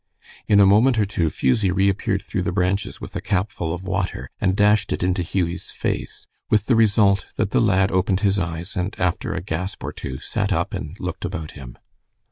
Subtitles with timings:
[0.47, 4.31] In a moment or two Fusie reappeared through the branches with a capful of water,
[4.39, 8.75] and dashed it into Hughie's face, with the result that the lad opened his eyes,
[8.75, 11.77] and after a gasp or two, sat up and looked about him.